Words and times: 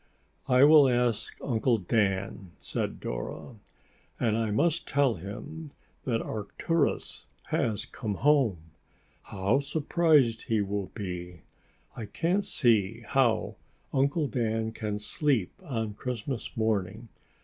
"I 0.47 0.63
will 0.63 0.89
ask 0.89 1.37
Uncle 1.43 1.77
Dan," 1.77 2.53
said 2.57 2.99
Dora. 2.99 3.57
"And 4.19 4.35
I 4.35 4.49
must 4.49 4.87
tell 4.87 5.13
him 5.13 5.69
that 6.05 6.23
Arcturus 6.23 7.27
has 7.49 7.85
come 7.85 8.15
home. 8.15 8.71
How 9.21 9.59
surprised 9.59 10.45
he 10.45 10.59
will 10.59 10.87
be! 10.95 11.41
I 11.95 12.07
can't 12.07 12.43
see 12.45 13.01
how 13.09 13.57
Uncle 13.93 14.25
Dan 14.27 14.71
can 14.71 14.97
sleep 14.97 15.53
on 15.61 15.93
Christmas 15.93 16.49
morning. 16.57 17.09